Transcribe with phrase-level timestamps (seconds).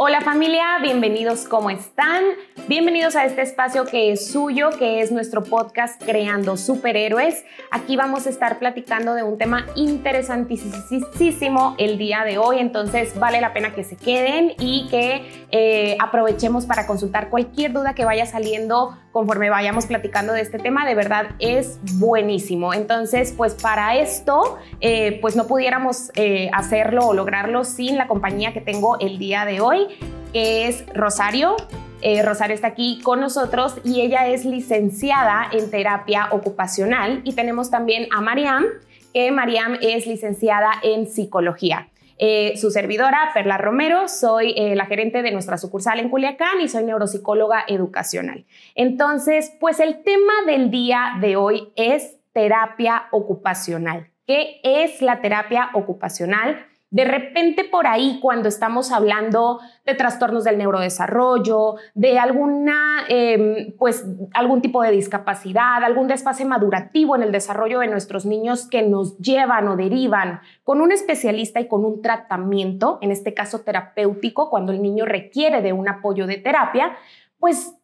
[0.00, 2.22] Hola familia, bienvenidos, ¿cómo están?
[2.68, 7.46] Bienvenidos a este espacio que es suyo, que es nuestro podcast Creando Superhéroes.
[7.70, 13.40] Aquí vamos a estar platicando de un tema interesantísimo el día de hoy, entonces vale
[13.40, 18.26] la pena que se queden y que eh, aprovechemos para consultar cualquier duda que vaya
[18.26, 22.74] saliendo conforme vayamos platicando de este tema, de verdad es buenísimo.
[22.74, 28.52] Entonces, pues para esto, eh, pues no pudiéramos eh, hacerlo o lograrlo sin la compañía
[28.52, 29.86] que tengo el día de hoy,
[30.34, 31.56] que es Rosario.
[32.00, 37.70] Eh, Rosario está aquí con nosotros y ella es licenciada en terapia ocupacional y tenemos
[37.70, 38.64] también a Mariam,
[39.12, 41.88] que Mariam es licenciada en psicología.
[42.20, 46.68] Eh, su servidora, Perla Romero, soy eh, la gerente de nuestra sucursal en Culiacán y
[46.68, 48.44] soy neuropsicóloga educacional.
[48.74, 54.08] Entonces, pues el tema del día de hoy es terapia ocupacional.
[54.26, 56.67] ¿Qué es la terapia ocupacional?
[56.90, 64.06] De repente por ahí, cuando estamos hablando de trastornos del neurodesarrollo, de alguna, em, pues,
[64.32, 69.18] algún tipo de discapacidad, algún desfase madurativo en el desarrollo de nuestros niños que nos
[69.18, 74.72] llevan o derivan con un especialista y con un tratamiento, en este caso terapéutico, cuando
[74.72, 76.96] el niño requiere de un apoyo de terapia,
[77.38, 77.77] pues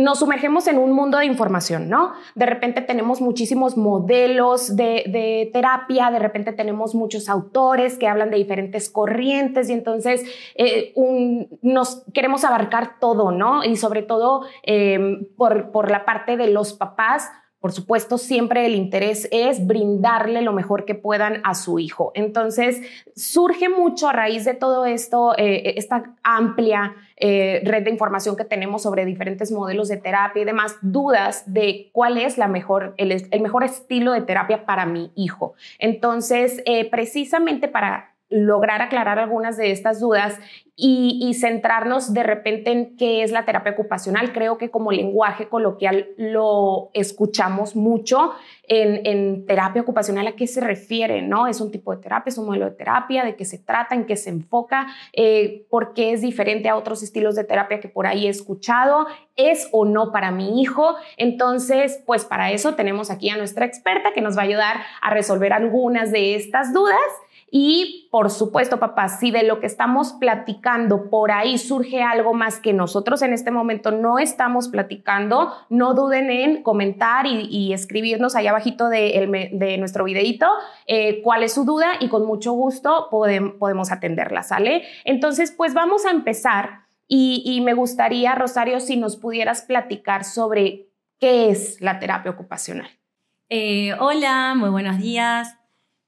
[0.00, 2.12] nos sumergemos en un mundo de información, ¿no?
[2.34, 8.36] De repente tenemos muchísimos modelos de, terapia, de repente tenemos muchos autores que hablan de
[8.36, 10.94] diferentes corrientes y entonces eh,
[11.62, 13.64] nos queremos abarcar todo, ¿no?
[13.64, 14.42] Y sobre todo
[15.36, 17.30] por, por la parte de los papás,
[17.60, 22.10] por supuesto, siempre el interés es brindarle lo mejor que puedan a su hijo.
[22.14, 22.80] Entonces,
[23.14, 28.46] surge mucho a raíz de todo esto, eh, esta amplia eh, red de información que
[28.46, 33.40] tenemos sobre diferentes modelos de terapia y demás, dudas de cuál es la mejor, el,
[33.42, 35.52] mejor estilo de terapia para mi hijo.
[35.78, 40.38] Entonces, eh, precisamente para lograr aclarar algunas de estas dudas
[40.82, 44.32] y, centrarnos de repente en qué es la terapia ocupacional.
[44.32, 48.32] Creo que como lenguaje coloquial lo escuchamos mucho
[48.66, 50.26] en, terapia ocupacional.
[50.26, 51.20] ¿A qué se refiere?
[51.20, 51.46] ¿no?
[51.46, 52.30] ¿Es un tipo de terapia?
[52.30, 53.24] ¿Es un modelo de terapia?
[53.24, 53.94] ¿De qué se trata?
[53.94, 54.86] ¿En qué se enfoca?
[55.12, 59.06] Eh, ¿Por qué es diferente a otros estilos de terapia que por ahí he escuchado?
[59.36, 60.94] ¿Es o no para mi hijo?
[61.18, 65.10] Entonces, pues para eso tenemos aquí a nuestra experta que nos va a ayudar a
[65.10, 66.96] resolver algunas de estas dudas.
[67.50, 72.60] Y por supuesto, papá, si de lo que estamos platicando por ahí surge algo más
[72.60, 78.46] que nosotros en este momento no estamos platicando, no duden en comentar y, escribirnos ahí
[78.46, 80.46] abajito de, nuestro videito
[80.86, 84.84] eh, cuál es su duda y con mucho gusto podemos atenderla, ¿sale?
[85.04, 91.50] Entonces, pues vamos a empezar y me gustaría, Rosario, si nos pudieras platicar sobre qué
[91.50, 92.88] es la terapia ocupacional.
[93.48, 95.59] Eh, hola, muy buenos días.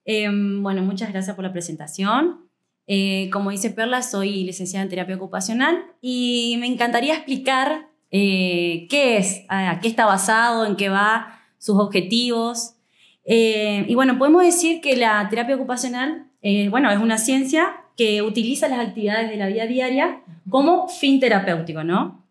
[0.05, 2.49] Em, bueno, muchas gracias por la presentación.
[2.87, 9.19] Eh, como dice Perla, soy licenciada en terapia ocupacional y me encantaría explicar eh, qué
[9.19, 12.75] es, a qué está basado, en qué va, sus objetivos.
[13.25, 16.27] Eh, y bueno, podemos decir que la terapia ocupacional,
[16.71, 21.85] bueno, es una ciencia que utiliza las actividades de la vida diaria como fin terapéutico,
[21.85, 22.22] ¿no?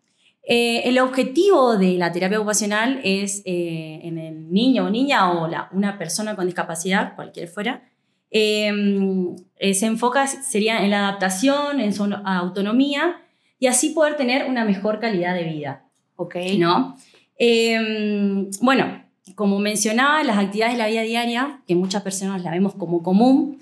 [0.44, 5.46] Eh, el objetivo de la terapia ocupacional es eh, en el niño o niña o
[5.46, 7.82] la, una persona con discapacidad, cualquiera fuera,
[8.30, 13.20] em, eh, se enfoca sería en la adaptación, en su autonomía
[13.60, 15.84] y así poder tener una mejor calidad de vida.
[16.16, 16.36] ¿Ok?
[16.58, 16.96] ¿No?
[17.38, 19.04] Em, bueno,
[19.36, 23.58] como mencionaba, las actividades de la vida diaria, que muchas personas la vemos como común,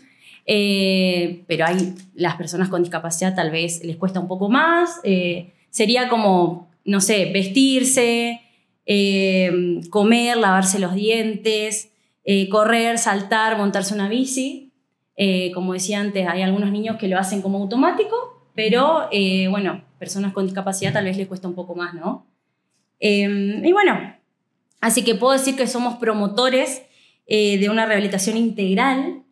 [0.46, 5.00] pero hay las personas con discapacidad tal vez les cuesta un poco más,
[5.70, 8.40] sería como no sé, vestirse,
[8.84, 11.92] eh, comer, lavarse los dientes,
[12.24, 14.72] eh, correr, saltar, montarse una bici.
[15.14, 19.08] Eh, como decía antes, hay algunos niños que lo hacen como automático, pero
[19.50, 22.26] bueno, personas con discapacidad tal vez les cuesta un poco más, ¿no?
[23.02, 23.98] y bueno,
[24.82, 26.82] así que puedo decir que somos promotores
[27.26, 29.22] de una rehabilitación integral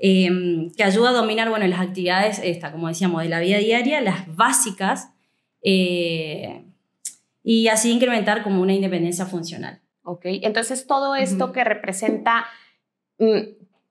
[0.00, 4.34] que ayuda a dominar bueno, las actividades, esta, como decíamos, de la vida diaria, las
[4.34, 5.12] básicas,
[7.42, 9.80] y así incrementar como una independencia funcional.
[10.02, 12.46] Ok, entonces todo esto que representa,
[13.18, 13.40] mm,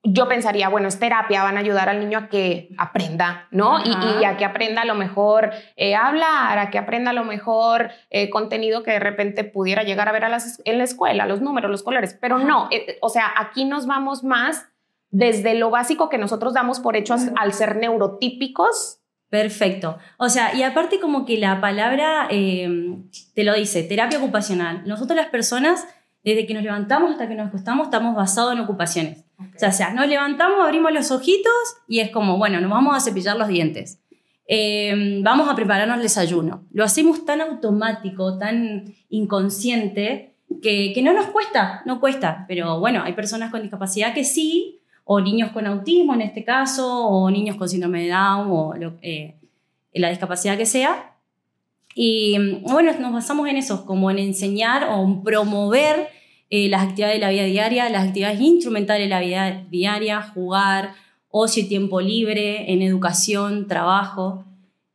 [0.02, 3.78] yo pensaría, bueno, es terapia, van a ayudar al niño a que aprenda, ¿no?
[3.84, 7.90] Y, a que aprenda a lo mejor eh, hablar, a que aprenda a lo mejor
[8.10, 11.40] eh, contenido que de repente pudiera llegar a ver a las, en la escuela, los
[11.40, 14.66] números, los colores, pero no, eh, o sea, aquí nos vamos más
[15.10, 18.97] desde lo básico que nosotros damos por hecho al ser neurotípicos
[19.30, 19.98] Perfecto.
[20.16, 24.82] O sea, y aparte como que la palabra em, te lo dice, terapia ocupacional.
[24.86, 25.86] Nosotros las personas,
[26.24, 29.24] desde que nos levantamos hasta que nos acostamos, estamos basados en ocupaciones.
[29.38, 31.52] O, sea, nos levantamos, abrimos los ojitos
[31.86, 34.00] y es como, bueno, nos vamos a cepillar los dientes.
[34.50, 36.64] eh, vamos a prepararnos el desayuno.
[36.72, 42.46] Lo hacemos tan automático, tan inconsciente, que, que no nos cuesta, no cuesta.
[42.48, 44.77] Pero bueno, hay personas con discapacidad que sí,
[45.10, 49.36] o niños con autismo en este caso, o niños con síndrome de Down, o eh,
[49.94, 51.16] la discapacidad que sea.
[51.94, 56.08] Y bueno, nos basamos en eso, como en enseñar o promover
[56.50, 60.92] eh, las actividades de la vida diaria, las actividades instrumentales de la vida diaria, jugar,
[61.30, 64.44] ocio y tiempo libre, en educación, trabajo.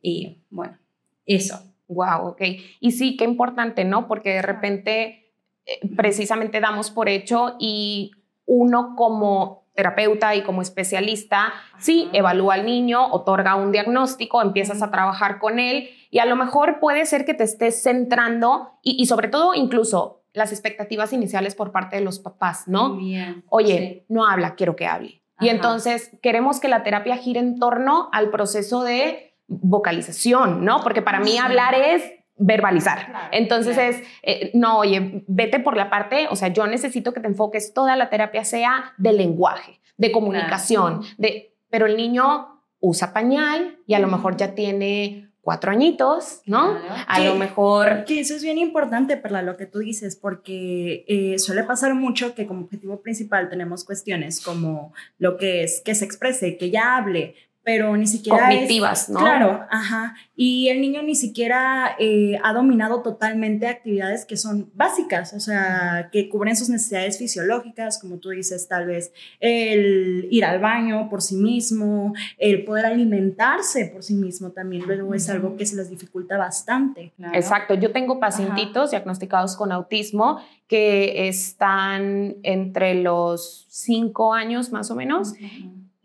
[0.00, 0.78] Y bueno,
[1.26, 1.58] eso.
[1.88, 2.42] Wow, ok.
[2.78, 4.06] Y sí, qué importante, ¿no?
[4.06, 5.32] Porque de repente
[5.66, 8.12] eh, precisamente damos por hecho y
[8.46, 14.90] uno como terapeuta y como especialista, sí, evalúa al niño, otorga un diagnóstico, empiezas a
[14.90, 19.28] trabajar con él y a lo mejor puede ser que te estés centrando y, sobre
[19.28, 22.96] todo incluso las expectativas iniciales por parte de los papás, ¿no?
[22.96, 23.44] Bien.
[23.48, 25.22] Oye, no habla, quiero que hable.
[25.40, 30.80] Y entonces queremos que la terapia gire en torno al proceso de vocalización, ¿no?
[30.82, 32.02] Porque para mí hablar es
[32.36, 33.30] verbalizar.
[33.32, 37.28] Entonces es, eh, no, oye, vete por la parte, o sea, yo necesito que te
[37.28, 43.78] enfoques, toda la terapia sea de lenguaje, de comunicación, de, pero el niño usa pañal
[43.86, 46.76] y a lo mejor ya tiene cuatro añitos, ¿no?
[47.06, 48.04] A lo mejor...
[48.06, 52.34] Que eso es bien importante, para lo que tú dices, porque eh, suele pasar mucho
[52.34, 56.96] que como objetivo principal tenemos cuestiones como lo que es que se exprese, que ya
[56.96, 57.34] hable,
[57.64, 58.48] pero ni siquiera...
[58.48, 59.20] Cognitivas, ¿no?
[59.20, 60.14] Claro, ajá.
[60.36, 66.10] Y el niño ni siquiera eh, ha dominado totalmente actividades que son básicas, o sea,
[66.12, 71.22] que cubren sus necesidades fisiológicas, como tú dices, tal vez el ir al baño por
[71.22, 75.88] sí mismo, el poder alimentarse por sí mismo también, luego es algo que se les
[75.88, 77.12] dificulta bastante.
[77.32, 84.96] Exacto, yo tengo pacientitos diagnosticados con autismo que están entre los cinco años más o
[84.96, 85.34] menos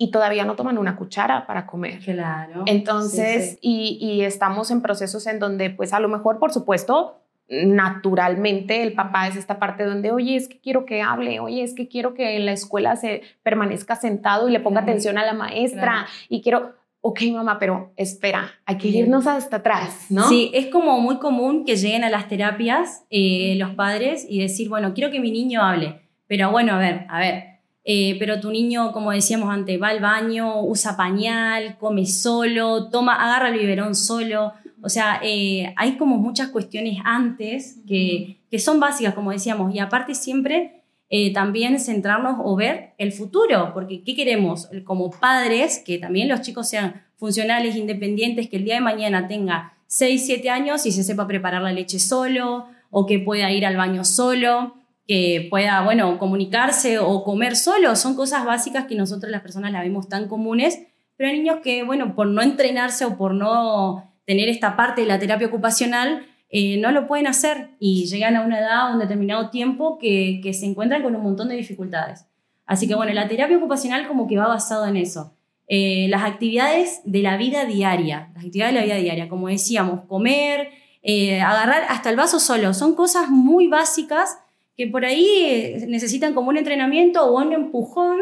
[0.02, 2.00] y todavía no toman una cuchara para comer.
[2.00, 2.64] Claro.
[2.66, 8.94] Entonces, Y, estamos en procesos en donde, pues a lo mejor, por supuesto, naturalmente el
[8.94, 12.14] papá es esta parte donde, oye, es que quiero que hable, oye, es que quiero
[12.14, 16.42] que en la escuela se permanezca sentado y le ponga atención a la maestra y
[16.42, 20.30] quiero, ok, mamá, pero espera, hay que irnos hasta atrás, ¿no?
[20.30, 24.70] Sí, es como muy común que lleguen a las terapias eh, los padres y decir,
[24.70, 27.59] bueno, quiero que mi niño hable, pero bueno, a ver, a ver,
[27.92, 33.16] eh, pero tu niño, como decíamos antes, va al baño, usa pañal, come solo, toma,
[33.16, 34.54] agarra el biberón solo.
[34.84, 39.80] O sea, eh, hay como muchas cuestiones antes que, que, son básicas, como decíamos, y
[39.80, 44.70] aparte siempre eh, también centrarnos o ver el futuro, porque ¿qué queremos?
[44.84, 49.74] Como padres, que también los chicos sean funcionales, independientes, que el día de mañana tenga
[49.88, 53.78] 6, 7 años y se sepa preparar la leche solo, o que pueda ir al
[53.78, 54.76] baño solo
[55.10, 57.96] que pueda, bueno, comunicarse o comer solo.
[57.96, 60.84] Son cosas básicas que nosotros las personas las vemos tan comunes,
[61.18, 65.08] pero hay niños que, bueno, por no entrenarse o por no tener esta parte de
[65.08, 69.00] la terapia ocupacional, eh, no lo pueden hacer y llegan a una edad o un
[69.00, 72.28] determinado tiempo que, que se encuentran con un montón de dificultades.
[72.68, 75.34] Así que, bueno, la terapia ocupacional como que va basado en eso.
[75.68, 80.02] Eh, las actividades de la vida diaria, las actividades de la vida diaria, como decíamos,
[80.08, 80.70] comer,
[81.02, 84.38] eh, agarrar hasta el vaso solo, son cosas muy básicas
[84.80, 88.18] que por ahí eh, necesitan como un entrenamiento o un empujón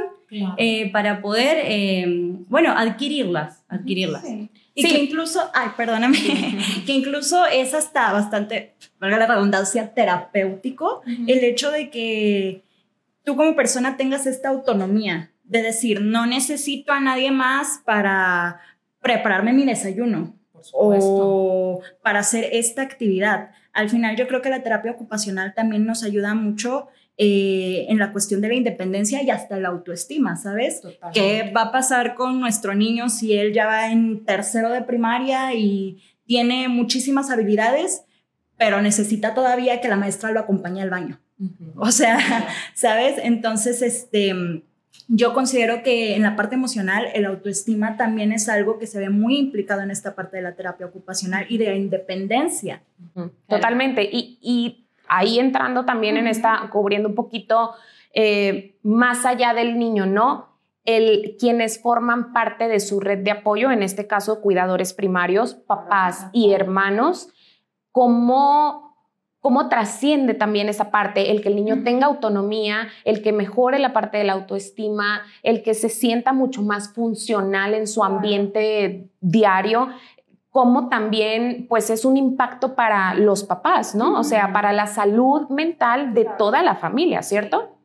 [0.57, 2.03] eh, para poder, eh,
[2.49, 4.23] bueno, adquirirlas, adquirirlas.
[4.73, 6.17] Y que incluso, ay, perdóname,
[6.87, 12.63] que incluso es hasta bastante, valga la redundancia, terapéutico el hecho de que
[13.23, 18.61] tú como persona tengas esta autonomía de decir, no necesito a nadie más para
[18.99, 20.33] prepararme mi desayuno
[20.73, 23.51] o para hacer esta actividad.
[23.77, 28.11] Al final yo creo que la terapia ocupacional también nos ayuda mucho eh, en la
[28.11, 30.81] cuestión de la independencia y hasta la autoestima, ¿sabes?
[31.13, 35.53] ¿Qué va a pasar con nuestro niño si él ya va en tercero de primaria
[35.53, 38.01] y tiene muchísimas habilidades,
[38.57, 41.19] pero necesita todavía que la maestra lo acompañe al baño?
[41.75, 42.17] O sea,
[42.73, 43.19] ¿sabes?
[43.21, 44.63] Entonces, este
[45.07, 49.09] yo considero que en la parte emocional el autoestima también es algo que se ve
[49.09, 52.81] muy implicado en esta parte de la terapia ocupacional y de la independencia.
[53.47, 54.07] Totalmente.
[54.11, 57.73] Y, ahí entrando también en esta, cubriendo un poquito
[58.13, 60.57] eh, más allá del niño, ¿no?
[60.83, 66.27] El, quienes forman parte de su red de apoyo, en este caso cuidadores primarios, papás
[66.33, 67.29] y hermanos,
[67.93, 68.86] cómo
[69.39, 73.93] cómo trasciende también esa parte, el que el niño tenga autonomía, el que mejore la
[73.93, 79.89] parte de la autoestima, el que se sienta mucho más funcional en su ambiente diario,
[80.49, 84.19] como también pues es un impacto para los papás, ¿no?
[84.19, 87.77] O sea, para la salud mental de toda la familia, ¿cierto?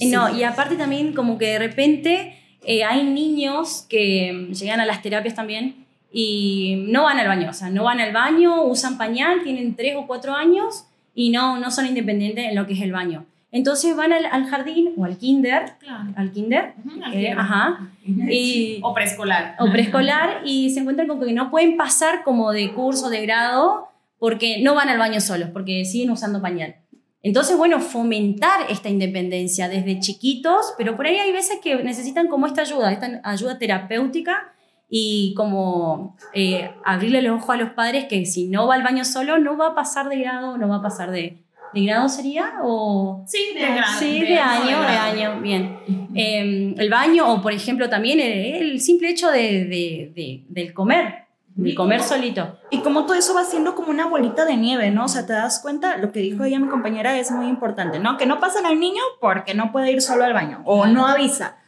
[0.00, 5.02] No, y aparte también como que de repente eh, hay niños que llegan a las
[5.02, 9.42] terapias también y no van al baño, o sea, no van al baño, usan pañal,
[9.42, 10.84] tienen tres o cuatro años
[11.14, 13.26] y no, no son independientes en lo que es el baño.
[13.50, 15.72] Entonces van al, al jardín o al kinder,
[16.16, 16.74] al kinder,
[17.12, 19.56] eh, ajá, y, o preescolar.
[19.58, 23.88] O preescolar y se encuentran con que no pueden pasar como de curso, de grado,
[24.18, 26.76] porque no van al baño solos, porque siguen usando pañal.
[27.22, 32.46] Entonces, bueno, fomentar esta independencia desde chiquitos, pero por ahí hay veces que necesitan como
[32.46, 34.52] esta ayuda, esta ayuda terapéutica
[34.90, 39.04] y como eh, abrirle los ojos a los padres que si no va al baño
[39.04, 41.44] solo no va a pasar de grado, no va a pasar de...
[41.74, 42.54] ¿De grado sería?
[42.62, 43.24] O...
[43.26, 43.98] Sí, de grado.
[43.98, 45.78] Sí, de, año, de, año, bien.
[46.14, 49.66] Em, el baño o, por ejemplo, también el, simple hecho de,
[50.14, 52.58] de, del comer, de comer solito.
[52.70, 55.04] Y como todo eso va siendo como una bolita de nieve, ¿no?
[55.04, 58.16] O sea, te das cuenta, lo que dijo ella mi compañera es muy importante, ¿no?
[58.16, 61.58] Que no pasen al niño porque no puede ir solo al baño o no avisa.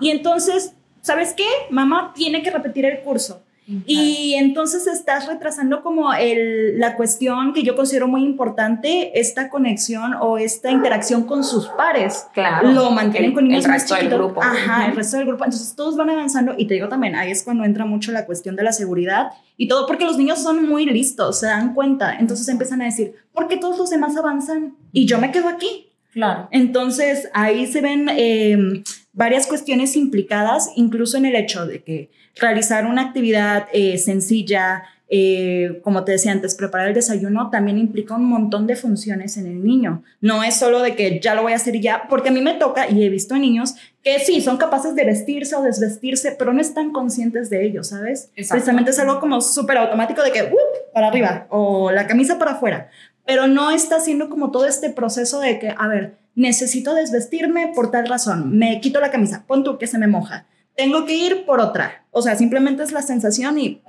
[0.00, 0.76] Y entonces
[1.08, 1.48] ¿sabes qué?
[1.70, 3.42] Mamá tiene que repetir el curso.
[3.84, 10.14] Y entonces estás retrasando como el, la cuestión que yo considero muy importante, esta conexión
[10.20, 12.26] o esta interacción con sus pares.
[12.32, 12.72] Claro.
[12.72, 14.42] Lo mantienen con niños el resto del grupo.
[14.42, 15.44] Ajá, el resto del grupo.
[15.44, 18.56] Entonces todos van avanzando y te digo también, ahí es cuando entra mucho la cuestión
[18.56, 22.16] de la seguridad y todo porque los niños son muy listos, se dan cuenta.
[22.18, 25.90] Entonces empiezan a decir, ¿por qué todos los demás avanzan y yo me quedo aquí?
[26.12, 26.48] Claro.
[26.52, 32.86] Entonces ahí se ven eh, varias cuestiones implicadas, incluso en el hecho de que realizar
[32.86, 38.26] una actividad eh, sencilla, eh, como te decía antes, preparar el desayuno también implica un
[38.26, 40.02] montón de funciones en el niño.
[40.20, 42.54] No es solo de que ya lo voy a hacer ya, porque a mí me
[42.54, 46.60] toca y he visto niños que sí, son capaces de vestirse o desvestirse, pero no
[46.60, 48.30] están conscientes de ello, ¿sabes?
[48.34, 50.92] Precisamente es algo como súper automático de que, ¡up!
[50.92, 52.90] para arriba o la camisa para afuera,
[53.28, 57.90] pero no está haciendo como todo este proceso de que, a ver, necesito desvestirme por
[57.90, 61.44] tal razón, me quito la camisa, pon tú que se me moja, tengo que ir
[61.44, 63.82] por otra, o sea, simplemente es la sensación y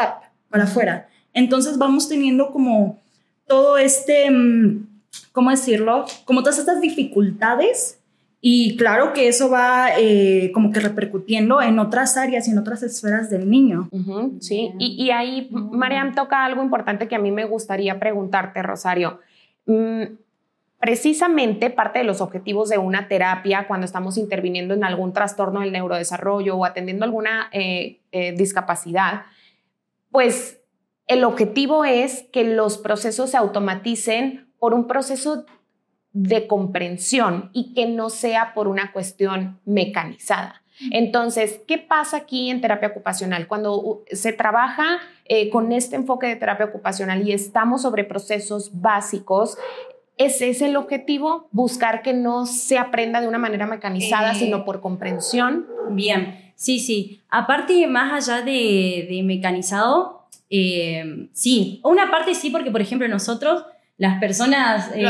[0.50, 1.08] para afuera.
[1.34, 3.00] Entonces vamos teniendo como
[3.48, 4.88] todo este, mm,
[5.32, 6.04] ¿cómo decirlo?
[6.26, 7.98] Como todas estas dificultades
[8.42, 12.84] y claro que eso va eh, como que repercutiendo en otras áreas y en otras
[12.84, 13.88] esferas del niño.
[14.42, 19.22] sí, y, y ahí Mariam toca algo importante que a mí me gustaría preguntarte, Rosario.
[19.66, 20.04] Mm,
[20.80, 25.74] Precisamente parte de los objetivos de una terapia cuando estamos interviniendo en algún trastorno del
[25.74, 29.24] neurodesarrollo o atendiendo alguna eh, eh, discapacidad,
[30.10, 30.62] pues
[31.06, 35.46] el objetivo es que los procesos se automaticen por un proceso
[36.14, 40.59] de comprensión y que no sea por una cuestión mecanizada.
[40.92, 43.48] Entonces, ¿qué pasa aquí en terapia ocupacional?
[43.48, 49.58] Cuando se trabaja eh, con este enfoque de terapia ocupacional y estamos sobre procesos básicos,
[50.20, 54.64] ese es el objetivo, buscar que no se aprenda de una manera mecanizada, sino eh,
[54.66, 55.66] por comprensión.
[55.92, 57.22] Bien, sí, sí.
[57.30, 61.80] Aparte, más allá de, mecanizado, eh, sí.
[61.86, 63.64] Una parte sí, porque por ejemplo nosotros,
[63.98, 65.04] las personas, eh,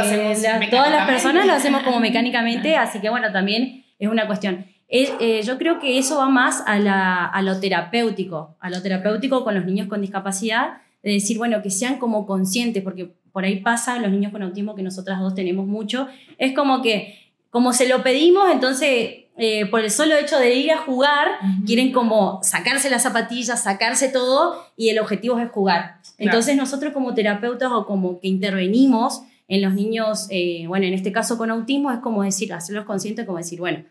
[0.69, 4.67] todas las personas lo hacemos como mecánicamente, así que bueno, también es una cuestión.
[4.89, 9.65] Yo creo que eso va más a, a lo terapéutico, a lo terapéutico con los
[9.65, 14.11] niños con discapacidad, de decir, bueno, que sean como conscientes, porque por ahí pasa los
[14.11, 17.15] niños con autismo que nosotras dos tenemos mucho, es como que,
[17.49, 21.27] como se lo pedimos, entonces eh, por el solo hecho de ir a jugar,
[21.65, 26.01] quieren como sacarse las zapatillas, sacarse todo y el objetivo es jugar.
[26.17, 31.13] Entonces nosotros como terapeutas o como que intervenimos en los niños, eh, bueno, en este
[31.13, 33.85] caso con autismo, es como decir, hacerlos conscientes, como decir, bueno,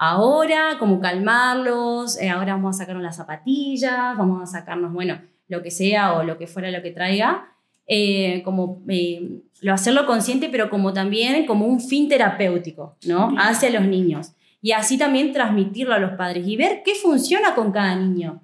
[0.00, 5.62] ahora, como calmarlos, eh, ahora vamos a sacarnos las zapatillas, vamos a sacarnos, bueno, lo
[5.62, 7.54] que sea o lo que fuera lo que traiga,
[7.86, 13.34] eh, como eh, lo hacerlo consciente, pero como también como un fin terapéutico, ¿no?
[13.36, 14.32] Hacia los niños.
[14.62, 18.40] Y así también transmitirlo a los padres y ver qué funciona con cada niño.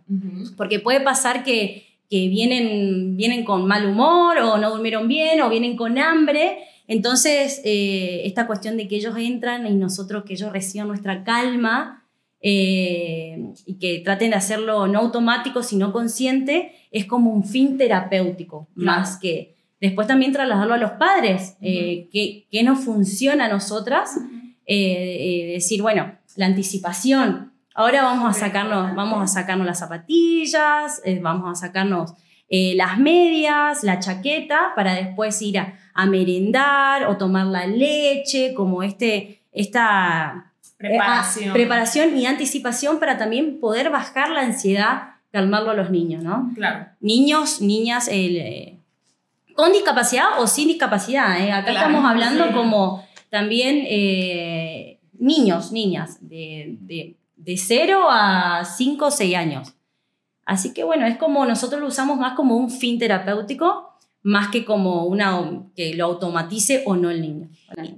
[0.59, 5.49] Porque puede pasar que, que vienen, vienen con mal humor o no durmieron bien o
[5.49, 6.59] vienen con hambre.
[6.89, 12.03] Entonces, eh, esta cuestión de que ellos entran y nosotros, que ellos reciban nuestra calma,
[12.49, 19.19] y que traten de hacerlo no automático, sino consciente, es como un fin terapéutico, más
[19.19, 24.17] que después también trasladarlo a los padres, eh, que, que, nos funciona a nosotras,
[24.67, 31.03] eh, eh, decir, bueno, la anticipación, ahora vamos a sacarnos, vamos a sacarnos las zapatillas,
[31.21, 32.15] vamos a sacarnos
[32.49, 39.43] las medias, la chaqueta, para después ir a, merendar o tomar la leche, como este,
[39.53, 41.53] esta preparación.
[41.53, 46.51] preparación y anticipación para también poder bajar la ansiedad calmarlo a los niños, ¿no?
[46.55, 46.87] Claro.
[47.01, 48.79] Niños, niñas, eh,
[49.55, 51.39] con discapacidad o sin discapacidad.
[51.39, 51.53] ¿eh?
[51.53, 56.79] Acá estamos hablando como también eh, niños, niñas, de,
[57.37, 59.75] de, 0 a 5 o 6 años.
[60.47, 64.65] Así que bueno, es como nosotros lo usamos más como un fin terapéutico, más que
[64.65, 65.41] como una
[65.75, 67.49] que lo automatice o no el niño.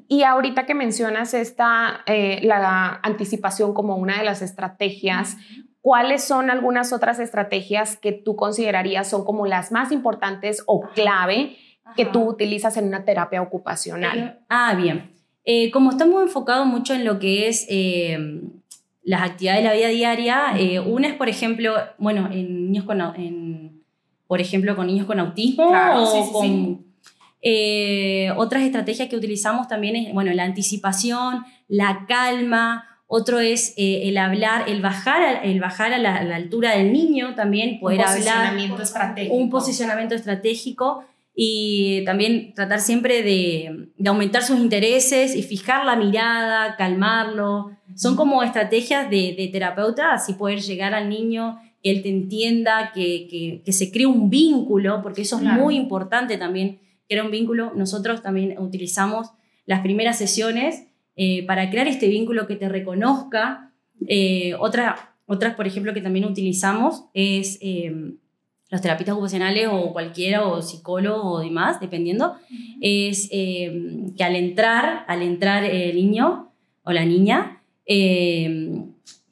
[0.09, 5.37] Y ahorita que mencionas esta, eh, la anticipación como una de las estrategias,
[5.81, 11.57] ¿cuáles son algunas otras estrategias que tú considerarías son como las más importantes o clave
[11.97, 14.41] que tú utilizas en una terapia ocupacional?
[14.49, 15.13] Ah, bien.
[15.45, 18.19] Eh, como estamos enfocados mucho en lo que es eh,
[19.09, 23.01] las actividades de la vida diaria, eh, una es, por ejemplo, bueno, en niños con,
[23.01, 23.83] en,
[24.27, 26.85] por ejemplo, con niños con autismo o con...
[28.37, 34.69] otras estrategias que utilizamos también es, bueno, la anticipación, la calma, otro es el hablar,
[34.69, 38.53] el bajar, el bajar a la, altura del niño también, poder hablar.
[38.53, 39.35] Un posicionamiento estratégico.
[39.35, 41.05] Un posicionamiento estratégico
[41.41, 47.77] y también tratar siempre de, aumentar sus intereses y fijar la mirada, calmarlo.
[47.95, 53.63] Son como estrategias de, terapeuta, así poder llegar al niño, que él te entienda, que,
[53.69, 57.71] se cree un vínculo, porque eso es muy importante también, crear un vínculo.
[57.73, 59.29] Nosotros también utilizamos
[59.65, 63.71] las primeras sesiones eh, para crear este vínculo que te reconozca.
[64.09, 67.61] Eh, otra, otras, por ejemplo, que también utilizamos es...
[67.61, 68.17] Eh,
[68.71, 72.37] los terapeutas ocupacionales o cualquiera, o psicólogo o demás, dependiendo,
[72.81, 76.51] es eh, que al entrar, al entrar el niño
[76.85, 78.83] o la niña, eh,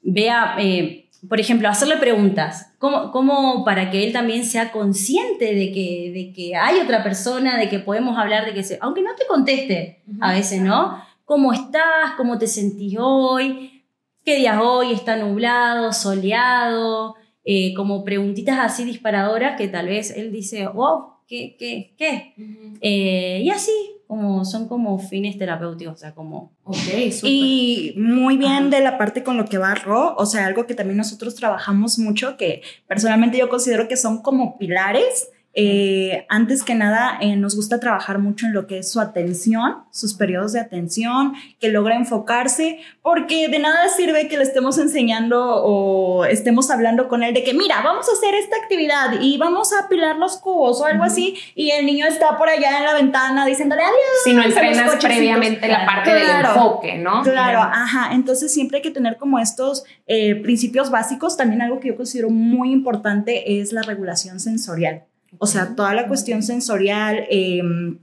[0.01, 6.11] vea, eh, por ejemplo, hacerle preguntas, ¿cómo, para que él también sea consciente de que,
[6.13, 9.27] de que hay otra persona, de que podemos hablar, de que se, aunque no te
[9.27, 11.03] conteste a veces, ¿no?
[11.25, 12.13] ¿Cómo estás?
[12.15, 13.83] ¿Cómo te sentís hoy?
[14.23, 14.93] ¿Qué días hoy?
[14.93, 15.93] ¿Está nublado?
[15.93, 17.15] ¿Soleado?
[17.49, 22.33] Eh, como preguntitas así disparadoras que tal vez él dice, wow, ¿qué, qué, qué?
[22.81, 23.71] Eh, y así,
[24.05, 26.51] como son como fines terapéuticos, o sea, como...
[26.65, 26.75] Ok,
[27.23, 30.75] Y muy bien de la parte con lo que va Ro, o sea, algo que
[30.75, 36.75] también nosotros trabajamos mucho, que personalmente yo considero que son como pilares eh, antes que
[36.75, 40.59] nada, eh, nos gusta trabajar mucho en lo que es su atención, sus periodos de
[40.59, 47.07] atención, que logra enfocarse, porque de nada sirve que le estemos enseñando o estemos hablando
[47.07, 50.37] con él de que, mira, vamos a hacer esta actividad y vamos a apilar los
[50.37, 53.97] cubos o algo así, y el niño está por allá en la ventana diciéndole adiós.
[54.25, 57.23] Si no entrenas previamente la parte del enfoque, ¿no?
[57.23, 58.13] Claro, ajá.
[58.13, 61.35] Entonces siempre hay que tener como estos eh, principios básicos.
[61.35, 65.07] También algo que yo considero muy importante es la regulación sensorial.
[65.37, 67.99] O sea, toda la cuestión sensorial, em,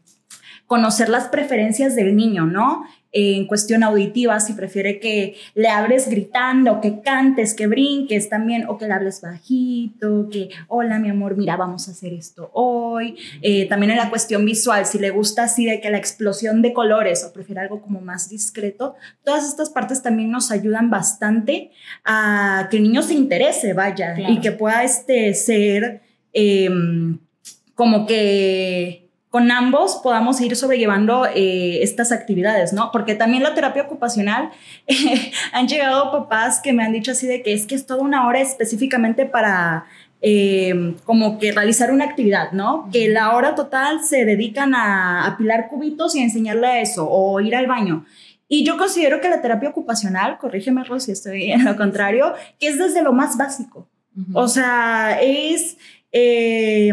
[0.66, 2.84] conocer las preferencias del niño, ¿no?
[3.14, 8.76] en cuestión auditiva, si prefiere que le hables gritando, que cantes, que brinques también, o
[8.76, 13.16] que le hables bajito, que, hola mi amor, mira, vamos a hacer esto hoy.
[13.40, 16.72] Eh, también en la cuestión visual, si le gusta así de que la explosión de
[16.72, 21.70] colores o prefiere algo como más discreto, todas estas partes también nos ayudan bastante
[22.04, 26.02] a que el niño se interese, vaya, y que pueda este, ser
[26.34, 27.18] Em,
[27.74, 32.90] como que con ambos podamos ir sobrellevando eh, estas actividades, ¿no?
[32.92, 34.50] Porque también la terapia ocupacional,
[35.52, 38.28] han llegado papás que me han dicho así de que es que es toda una
[38.28, 39.86] hora específicamente para
[40.20, 42.88] em, como que realizar una actividad, ¿no?
[42.92, 47.40] Que la hora total se dedican a apilar cubitos y a enseñarle a eso, o
[47.40, 48.06] ir al baño.
[48.46, 52.68] Y yo considero que la terapia ocupacional, corrígeme Ros si estoy en lo contrario, que
[52.68, 53.88] es desde lo más básico.
[54.32, 55.76] O sea, es
[56.16, 56.92] eh,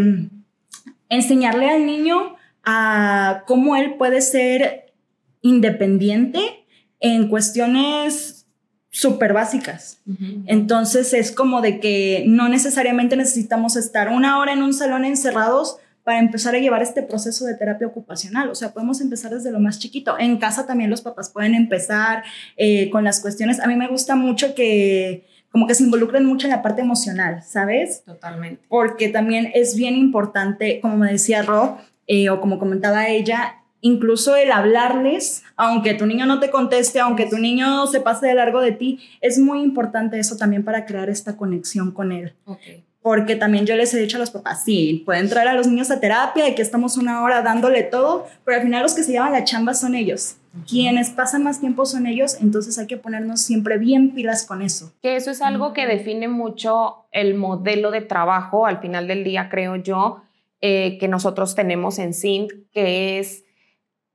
[1.10, 4.94] enseñarle al niño a cómo él puede ser
[5.42, 6.66] independiente
[7.00, 8.48] en cuestiones
[8.90, 10.00] súper básicas.
[10.48, 15.78] Entonces es como de que no necesariamente necesitamos estar una hora en un salón encerrados
[16.04, 18.50] para empezar a llevar este proceso de terapia ocupacional.
[18.50, 20.18] O sea, podemos empezar desde lo más chiquito.
[20.18, 22.24] En casa también los papás pueden empezar
[22.58, 23.60] eh, con las cuestiones.
[23.60, 27.44] A mí me gusta mucho que como que se involucran mucho en la parte emocional,
[27.44, 28.04] ¿sabes?
[28.06, 28.64] Totalmente.
[28.70, 34.36] Porque también es bien importante, como me decía Ro, eh, o como comentaba ella, incluso
[34.36, 38.62] el hablarles, aunque tu niño no te conteste, aunque tu niño se pase de largo
[38.62, 42.34] de ti, es muy importante eso también para crear esta conexión con él.
[42.46, 45.68] Okay porque también yo les he dicho a los papás, sí, pueden traer a los
[45.68, 49.04] niños a terapia y que estamos una hora dándole todo, pero al final los que
[49.04, 50.38] se llevan la chamba son ellos.
[50.68, 54.94] Quienes pasan más tiempo son ellos, entonces hay que ponernos siempre bien pilas con eso.
[55.02, 59.50] Que eso es algo que define mucho el modelo de trabajo al final del día,
[59.50, 60.22] creo yo,
[60.60, 63.46] eh, que nosotros tenemos en SINT, que es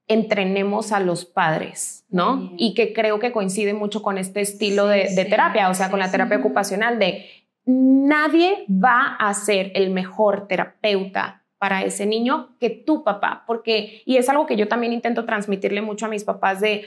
[0.08, 2.52] entrenemos a los padres, ¿no?
[2.56, 6.10] Y que creo que coincide mucho con este estilo de, terapia, o sea, con la
[6.10, 7.26] terapia ocupacional de
[7.66, 14.18] nadie va a ser el mejor terapeuta para ese niño que tu papá, porque, y
[14.18, 16.84] es algo que yo también intento transmitirle mucho a mis papás de,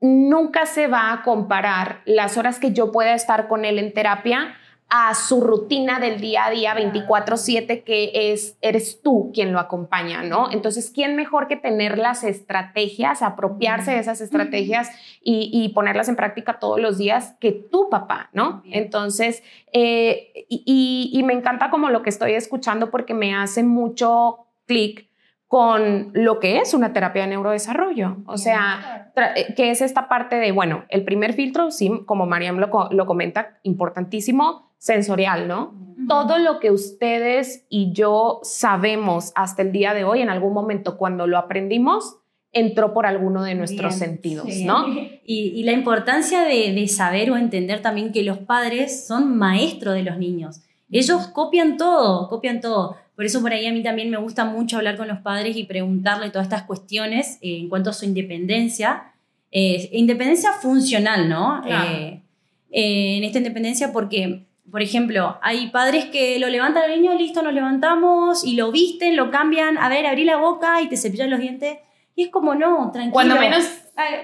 [0.00, 4.54] nunca se va a comparar las horas que yo pueda estar con él en terapia
[4.90, 10.22] a su rutina del día a día 24/7 que es eres tú quien lo acompaña,
[10.22, 10.50] ¿no?
[10.50, 14.90] Entonces, ¿quién mejor que tener las estrategias, apropiarse de esas estrategias
[15.22, 18.62] y, ponerlas en práctica todos los días que tu papá, ¿no?
[18.64, 24.46] Entonces, eh, y, y me encanta como lo que estoy escuchando porque me hace mucho
[24.66, 25.08] clic
[25.48, 28.18] con lo que es una terapia de neurodesarrollo.
[28.26, 32.58] O sea, eh, que es esta parte de, bueno, el primer filtro, sí, como Mariam
[32.58, 35.74] lo, lo comenta, importantísimo, sensorial, ¿no?
[36.08, 40.96] Todo lo que ustedes y yo sabemos hasta el día de hoy, en algún momento
[40.96, 42.16] cuando lo aprendimos,
[42.52, 44.86] entró por alguno de nuestros sentidos, ¿no?
[45.24, 50.02] Y, la importancia de, de saber o entender también que los padres son maestros de
[50.02, 50.60] los niños.
[50.90, 52.96] Ellos copian todo, copian todo.
[53.14, 55.64] Por eso por ahí a mí también me gusta mucho hablar con los padres y
[55.64, 59.12] preguntarle todas estas cuestiones eh, en cuanto a su independencia.
[59.50, 61.62] Eh, independencia funcional, ¿no?
[61.66, 62.22] Eh,
[62.70, 67.52] en esta independencia porque, por ejemplo, hay padres que lo levantan al niño, listo, nos
[67.52, 71.40] levantamos y lo visten, lo cambian, a ver, abrí la boca y te cepillan los
[71.40, 71.78] dientes.
[72.14, 73.12] Y es como, no, tranquilo.
[73.12, 73.64] Cuando menos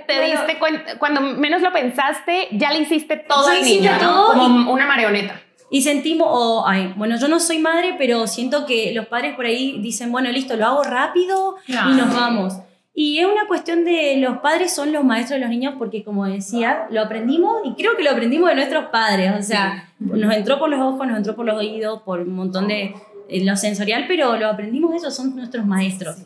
[0.06, 3.90] te diste cuenta, cuando menos lo pensaste, ya le hiciste todo al niño,
[4.32, 5.40] como una marioneta.
[5.70, 9.46] Y sentimos, o, ay, bueno, yo no soy madre, pero siento que los padres por
[9.46, 12.54] ahí dicen, bueno, listo, lo hago rápido y nos vamos.
[12.96, 16.26] Y es una cuestión de los padres son los maestros de los niños porque, como
[16.26, 19.32] decía, lo aprendimos y creo que lo aprendimos de nuestros padres.
[19.36, 22.68] O sea, nos entró por los ojos, nos entró por los oídos, por un montón
[22.68, 22.94] de
[23.28, 26.18] lo sensorial, pero lo aprendimos ellos, son nuestros maestros.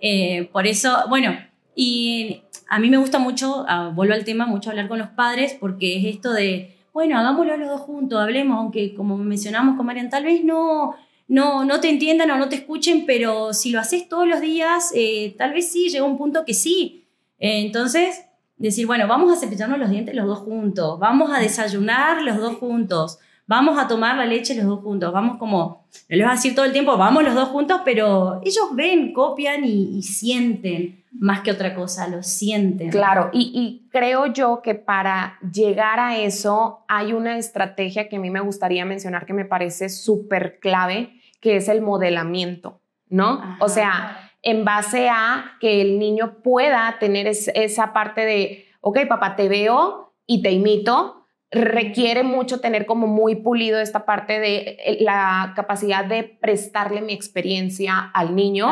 [0.00, 1.36] Eh, por eso, bueno,
[1.76, 5.56] y a mí me gusta mucho, ah, vuelvo al tema, mucho hablar con los padres
[5.58, 10.10] porque es esto de bueno, hagámoslo los dos juntos, hablemos, aunque como mencionamos con Marian,
[10.10, 10.96] tal vez no,
[11.28, 14.90] no, no te entiendan o no te escuchen, pero si lo haces todos los días,
[14.94, 17.04] eh, tal vez sí, llega un punto que sí.
[17.38, 18.24] Eh, entonces,
[18.56, 22.56] decir, bueno, vamos a cepillarnos los dientes los dos juntos, vamos a desayunar los dos
[22.56, 26.34] juntos, vamos a tomar la leche los dos juntos, vamos como, no les voy a
[26.34, 31.40] decir todo el tiempo, vamos los dos juntos, pero ellos ven, copian y sienten más
[31.40, 32.90] que otra cosa, lo sienten.
[32.90, 38.30] Claro, y, creo yo que para llegar a eso hay una estrategia que a mí
[38.30, 43.40] me gustaría mencionar que me parece súper clave, que es el modelamiento, ¿no?
[43.60, 49.36] O sea, en base a que el niño pueda tener esa parte de, ok, papá,
[49.36, 54.98] te veo y te imito, requiere mucho tener como muy pulido esta parte de eh,
[55.00, 58.68] la capacidad de prestarle mi experiencia al niño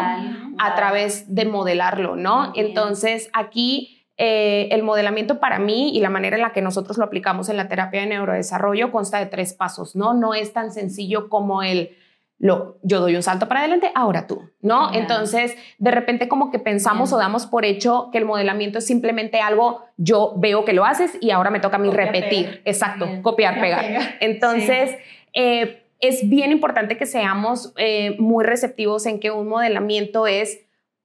[0.58, 2.52] a través de modelarlo, ¿no?
[2.54, 7.04] Entonces, aquí eh, el modelamiento para mí y la manera en la que nosotros lo
[7.04, 10.12] aplicamos en la terapia de neurodesarrollo consta de tres pasos, ¿no?
[10.14, 11.96] No es tan sencillo como el
[12.38, 14.92] lo, yo doy un salto para adelante, ahora tú, ¿no?
[14.92, 19.40] Entonces, de repente como que pensamos o damos por hecho que el modelamiento es simplemente
[19.40, 22.60] algo, yo veo que lo haces y ahora me toca a mí repetir.
[22.64, 24.16] Exacto, copiar, pegar.
[24.20, 24.96] Entonces,
[25.32, 30.60] eh, es bien importante que seamos eh, muy receptivos en que un modelamiento es,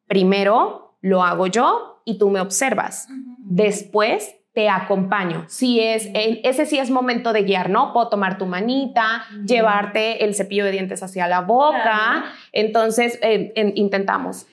[0.08, 3.08] primero, lo hago yo y tú me observas.
[3.38, 5.46] Después, te acompaño.
[5.48, 7.94] Si es, ese sí es momento de guiar, ¿no?
[7.94, 12.26] Puedo tomar tu manita, llevarte el cepillo de dientes hacia la boca.
[12.52, 14.48] Entonces, eh, intentamos.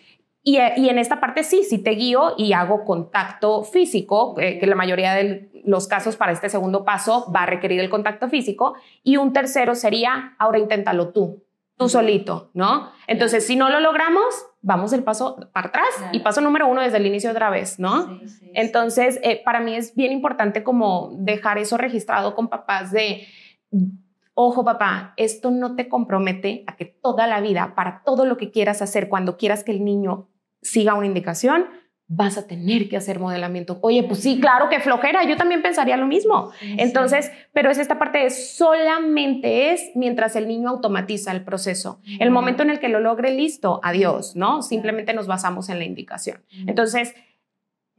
[0.44, 4.76] Y, en esta parte sí, sí te guío y hago contacto físico, eh, que la
[4.76, 8.74] mayoría de los casos para este segundo paso va a requerir el contacto físico.
[9.02, 11.44] Y un tercero sería, ahora inténtalo tú,
[11.78, 12.90] tú solito, ¿no?
[13.06, 14.24] Entonces, si no lo logramos,
[14.60, 18.20] vamos el paso para atrás y paso número uno desde el inicio otra vez, ¿no?
[18.52, 23.28] Entonces, eh, para mí es bien importante como dejar eso registrado con papás de,
[24.34, 28.50] ojo papá, esto no te compromete a que toda la vida, para todo lo que
[28.50, 30.28] quieras hacer, cuando quieras que el niño
[30.60, 31.66] siga una indicación,
[32.11, 33.79] vas a tener que hacer modelamiento.
[33.83, 36.51] Oye, pues sí, claro que flojera, yo también pensaría lo mismo.
[36.62, 42.01] Entonces, pero es esta parte de solamente es mientras el niño automatiza el proceso.
[42.18, 44.62] El momento en el que lo logre, listo, adiós, ¿no?
[44.62, 46.42] Simplemente nos basamos en la indicación.
[46.66, 47.14] Entonces,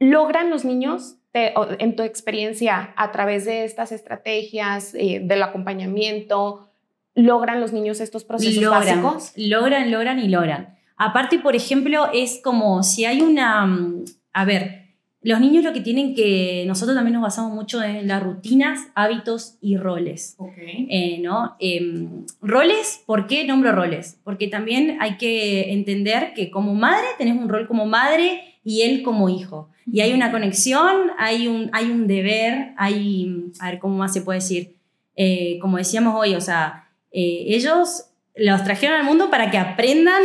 [0.00, 6.68] ¿logran los niños, en tu experiencia, a través de estas estrategias, eh, del acompañamiento,
[7.14, 9.32] logran los niños estos procesos básicos?
[9.36, 10.79] Logran, logran y logran.
[11.02, 13.64] Aparte, por ejemplo, es como si hay una...
[13.64, 14.82] Mm, a ver,
[15.22, 16.64] los niños lo que tienen que...
[16.66, 20.36] Nosotros también nos basamos mucho en las rutinas, hábitos y roles.
[20.58, 21.56] Eh, ¿no?
[21.58, 24.20] Em, roles, ¿por qué nombro roles?
[24.24, 29.02] Porque también hay que entender que como madre tenés un rol como madre y él
[29.02, 29.70] como hijo.
[29.90, 33.46] Y hay una conexión, hay un, hay un deber, hay...
[33.58, 34.76] A ver, ¿cómo más se puede decir?
[35.16, 38.04] Eh, como decíamos hoy, o sea, eh, ellos
[38.36, 40.22] los trajeron al mundo para que aprendan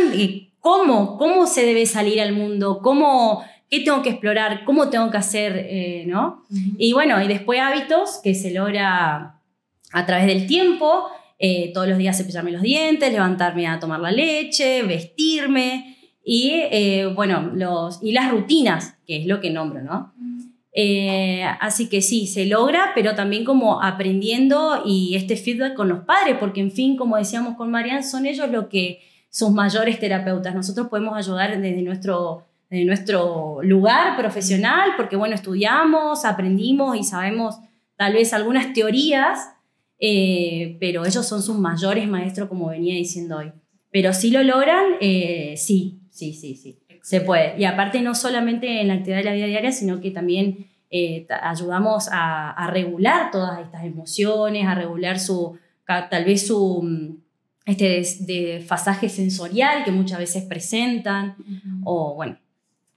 [0.66, 5.16] cómo, cómo se debe salir al mundo, cómo, qué tengo que explorar, cómo tengo que
[5.16, 6.44] hacer, eh, ¿no?
[6.76, 9.38] Y bueno, y después hábitos que se logra
[9.92, 11.04] a través del tiempo,
[11.38, 17.12] eh, todos los días cepillarme los dientes, levantarme a tomar la leche, vestirme y, eh,
[17.14, 20.14] bueno, los, y las rutinas, que es lo que nombro, ¿no?
[21.60, 26.38] Así que sí, se logra, pero también como aprendiendo y este feedback con los padres,
[26.40, 30.54] porque en fin, como decíamos con Marian, son ellos los que sus mayores terapeutas.
[30.54, 37.56] Nosotros podemos ayudar desde nuestro, desde nuestro lugar profesional, porque bueno, estudiamos, aprendimos y sabemos
[37.96, 39.50] tal vez algunas teorías,
[39.98, 43.52] eh, pero ellos son sus mayores maestros, como venía diciendo hoy.
[43.90, 46.78] Pero si lo logran, eh, sí, sí, sí, sí.
[47.02, 47.56] Se puede.
[47.56, 51.26] Y aparte no solamente en la actividad de la vida diaria, sino que también eh,
[51.40, 57.16] ayudamos a, regular todas estas emociones, a regular su, tal vez su
[57.66, 61.34] este desfasaje sensorial que muchas veces presentan,
[61.84, 62.38] o bueno,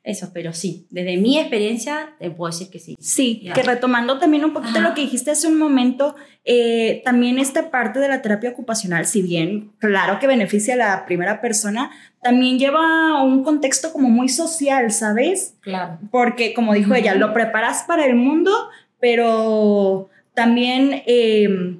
[0.03, 2.95] eso, pero sí, desde mi experiencia te puedo decir que sí.
[2.99, 7.69] Sí, que retomando también un poquito lo que dijiste hace un momento, eh, también esta
[7.69, 12.59] parte de la terapia ocupacional, si bien claro que beneficia a la primera persona, también
[12.59, 15.55] lleva un contexto como muy social, ¿sabes?
[15.61, 15.99] Claro.
[16.11, 18.51] Porque como dijo ella, lo preparas para el mundo,
[18.99, 21.03] pero también...
[21.07, 21.79] Eh,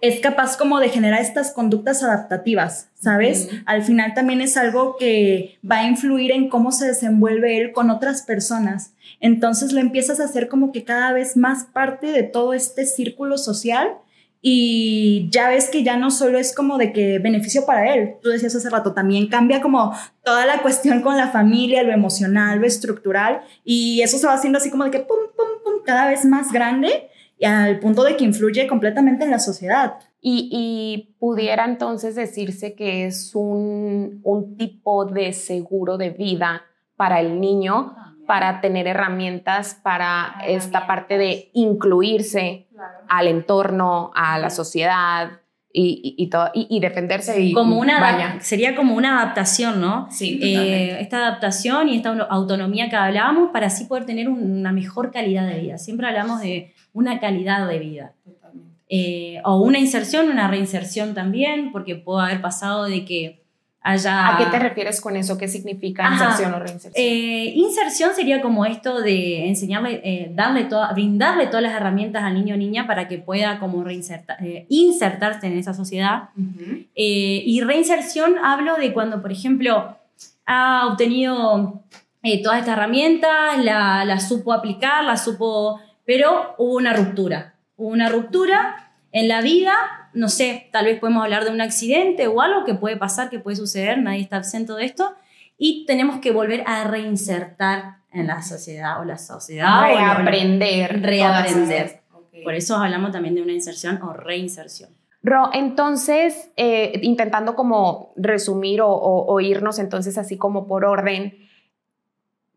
[0.00, 3.48] es capaz como de generar estas conductas adaptativas, ¿sabes?
[3.66, 7.90] Al final también es algo que va a influir en cómo se desenvuelve él con
[7.90, 8.92] otras personas.
[9.20, 13.38] Entonces lo empiezas a hacer como que cada vez más parte de todo este círculo
[13.38, 13.96] social
[14.40, 18.28] y ya ves que ya no solo es como de que beneficio para él, tú
[18.28, 22.66] decías hace rato, también cambia como toda la cuestión con la familia, lo emocional, lo
[22.66, 26.24] estructural y eso se va haciendo así como de que pum, pum, pum, cada vez
[26.24, 27.08] más grande
[27.38, 29.94] y al punto de que influye completamente en la sociedad.
[30.20, 34.22] Y, pudiera entonces decirse que es un,
[34.56, 36.62] tipo de seguro de vida
[36.96, 37.94] para el niño,
[38.26, 42.66] para tener herramientas para esta parte de incluirse
[43.08, 45.30] al entorno, a la sociedad,
[45.70, 47.52] y, y, todo, y, defenderse.
[47.52, 50.08] como una sería como una adaptación, ¿no?
[50.10, 50.40] Sí.
[50.42, 55.46] Eh, esta adaptación y esta autonomía que hablábamos para así poder tener una mejor calidad
[55.46, 55.78] de vida.
[55.78, 58.12] Siempre hablamos de una calidad de vida.
[58.90, 63.42] Eh, o una inserción, una reinserción también, porque puede haber pasado de que
[63.82, 64.34] haya...
[64.34, 65.38] ¿A qué te refieres con eso?
[65.38, 66.94] ¿Qué significa inserción o reinserción?
[66.96, 72.34] Eh, inserción sería como esto de enseñarle, eh, darle toda, brindarle todas las herramientas al
[72.34, 76.30] niño o niña para que pueda como reinsertar, insertarse en esa sociedad.
[76.94, 79.96] y reinserción hablo de cuando, por ejemplo,
[80.46, 81.82] ha obtenido
[82.42, 87.56] todas estas herramientas, la, la supo aplicar, la supo pero hubo una ruptura.
[87.76, 89.74] Hubo una ruptura en la vida,
[90.14, 93.40] no sé, tal vez podemos hablar de un accidente o algo que puede pasar, que
[93.40, 95.14] puede suceder, nadie está absento de esto,
[95.58, 99.82] y tenemos que volver a reinsertar en la sociedad o la sociedad.
[99.82, 101.02] Reaprender.
[101.02, 102.00] reaprender.
[102.42, 104.88] Por eso hablamos también de una inserción o reinserción.
[105.22, 111.36] Ro, entonces, eh, intentando como resumir o, o irnos entonces así como por orden,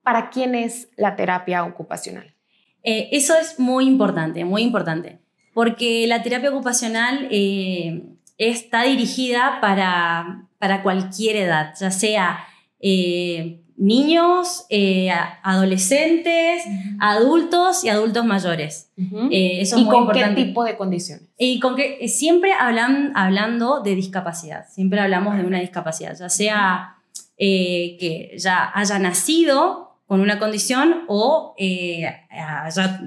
[0.03, 2.30] ¿para quién es la terapia ocupacional?
[2.83, 5.19] Eh, eso es muy importante, muy importante,
[5.53, 8.03] porque la terapia ocupacional eh,
[8.37, 12.39] está dirigida para, para, cualquier edad, ya sea
[12.79, 14.65] eh, niños,
[15.43, 16.63] adolescentes,
[16.99, 18.91] adultos y adultos mayores.
[18.97, 21.27] eso es ¿Y con qué tipo de condiciones?
[21.37, 26.95] Y con que siempre hablan, hablando de discapacidad, siempre hablamos de una discapacidad, ya sea
[27.37, 32.03] que ya haya nacido con una condición o eh,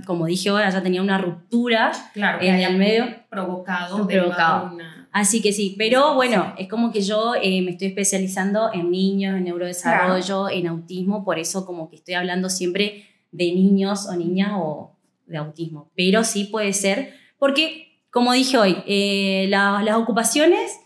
[0.06, 3.04] como dije ahora, ya tenía una ruptura en el medio.
[3.28, 4.78] Provocado, provocado.
[5.12, 9.36] Así que sí, pero bueno, es como que yo eh, me estoy especializando en niños,
[9.36, 14.52] en neurodesarrollo, en autismo, por eso como que estoy hablando siempre de niños o niñas
[14.54, 15.90] o de autismo.
[15.94, 20.80] Pero sí puede ser, porque como dije hoy, eh, las ocupaciones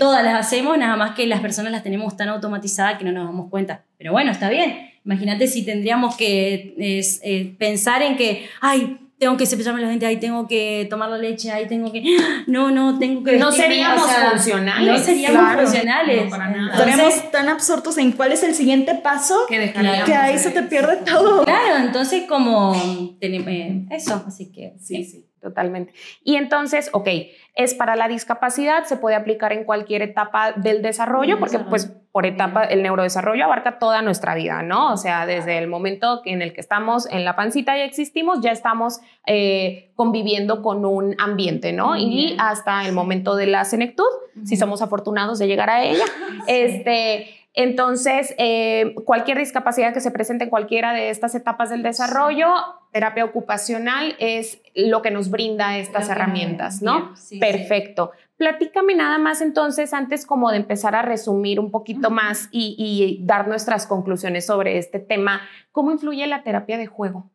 [0.00, 3.26] todas las hacemos, nada más que las personas las tenemos tan automatizadas que no nos
[3.26, 3.84] damos cuenta.
[3.96, 9.46] Pero bueno, está bien Imagínate si tendríamos que eh, pensar en que, ay, tengo que
[9.46, 12.02] cepillarme los dientes, ahí tengo que tomar la leche, ahí tengo que...
[12.46, 13.38] No, no, tengo que...
[13.38, 14.98] No seríamos funcionales.
[14.98, 16.24] No seríamos funcionales.
[16.24, 20.98] Estamos tan absortos en cuál es el siguiente paso que, que ahí se te pierde
[21.04, 21.44] todo.
[21.44, 22.74] Claro, entonces como...
[23.20, 24.74] Eh, eso, así que...
[24.80, 25.92] Sí, sí, totalmente.
[26.24, 27.08] Y entonces, ok,
[27.54, 32.26] es para la discapacidad, se puede aplicar en cualquier etapa del desarrollo, porque pues por
[32.26, 34.92] etapa el neurodesarrollo abarca toda nuestra vida, ¿no?
[34.92, 38.50] O sea, desde el momento en el que estamos en la pancita y existimos, ya
[38.50, 41.96] estamos eh, conviviendo con un ambiente, ¿no?
[41.96, 44.04] Y hasta el momento de la senectud,
[44.44, 46.04] si somos afortunados de llegar a ella,
[46.48, 52.48] este entonces, eh, cualquier discapacidad que se presente en cualquiera de estas etapas del desarrollo,
[52.90, 57.14] terapia ocupacional es lo que nos brinda estas herramientas, ¿no?
[57.38, 58.10] Perfecto.
[58.36, 63.24] Platícame nada más entonces, antes como de empezar a resumir un poquito más y, y,
[63.24, 65.40] dar nuestras conclusiones sobre este tema,
[65.70, 67.30] ¿cómo influye la terapia de juego?